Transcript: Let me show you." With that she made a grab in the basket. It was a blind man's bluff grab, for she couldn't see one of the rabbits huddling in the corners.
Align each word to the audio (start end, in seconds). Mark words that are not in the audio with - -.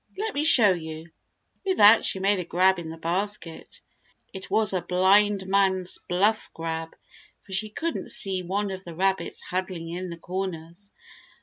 Let 0.17 0.33
me 0.33 0.43
show 0.43 0.71
you." 0.71 1.11
With 1.63 1.77
that 1.77 2.03
she 2.05 2.17
made 2.17 2.39
a 2.39 2.43
grab 2.43 2.79
in 2.79 2.89
the 2.89 2.97
basket. 2.97 3.81
It 4.33 4.49
was 4.49 4.73
a 4.73 4.81
blind 4.81 5.45
man's 5.45 5.99
bluff 6.09 6.49
grab, 6.55 6.95
for 7.43 7.51
she 7.51 7.69
couldn't 7.69 8.09
see 8.09 8.41
one 8.41 8.71
of 8.71 8.83
the 8.83 8.95
rabbits 8.95 9.43
huddling 9.43 9.89
in 9.89 10.09
the 10.09 10.17
corners. 10.17 10.91